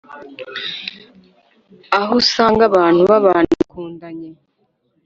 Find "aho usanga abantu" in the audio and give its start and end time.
1.99-3.01